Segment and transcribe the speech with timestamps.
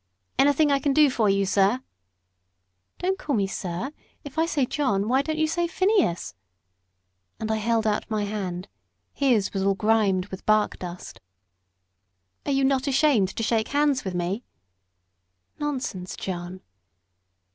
[0.39, 1.81] "Anything I can do for you, sir?"
[2.97, 3.91] "Don't call me 'sir';
[4.23, 6.33] if I say 'John,' why don't you say 'Phineas'?"
[7.39, 8.67] And I held out my hand
[9.13, 11.19] his was all grimed with bark dust.
[12.47, 14.43] "Are you not ashamed to shake hands with me?"
[15.59, 16.61] "Nonsense, John."